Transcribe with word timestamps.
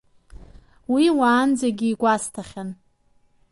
Уи 0.93 1.05
уаанӡагьы 1.17 1.87
игәасҭахьан. 1.89 2.69